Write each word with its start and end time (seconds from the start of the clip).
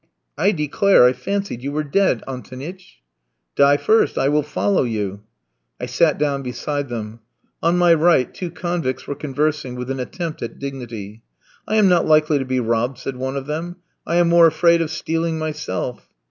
"I 0.35 0.51
declare 0.51 1.05
I 1.05 1.13
fancied 1.13 1.61
you 1.61 1.71
were 1.71 1.83
dead, 1.83 2.23
Antonitch." 2.27 3.03
"Die 3.55 3.77
first, 3.77 4.17
I 4.17 4.29
will 4.29 4.41
follow 4.41 4.81
you." 4.81 5.21
I 5.79 5.85
sat 5.85 6.17
down 6.17 6.41
beside 6.41 6.89
them. 6.89 7.19
On 7.61 7.77
my 7.77 7.93
right 7.93 8.33
two 8.33 8.49
convicts 8.49 9.05
were 9.05 9.13
conversing 9.13 9.75
with 9.75 9.91
an 9.91 9.99
attempt 9.99 10.41
at 10.41 10.57
dignity. 10.57 11.21
"I 11.67 11.75
am 11.75 11.87
not 11.87 12.07
likely 12.07 12.39
to 12.39 12.45
be 12.45 12.59
robbed," 12.59 12.97
said 12.97 13.17
one 13.17 13.35
of 13.37 13.45
them. 13.45 13.75
"I 14.03 14.15
am 14.15 14.27
more 14.27 14.47
afraid 14.47 14.81
of 14.81 14.89
stealing 14.89 15.37
myself." 15.37 16.09